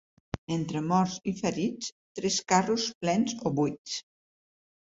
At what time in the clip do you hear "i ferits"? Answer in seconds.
1.33-1.91